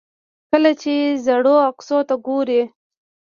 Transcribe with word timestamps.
کله 0.49 0.71
چې 0.81 0.93
زاړو 1.25 1.53
عکسونو 1.67 2.07
ته 2.09 2.15
ګورئ. 2.25 2.61